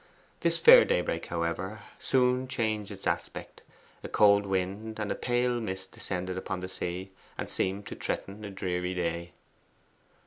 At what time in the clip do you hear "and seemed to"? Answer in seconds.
7.37-7.95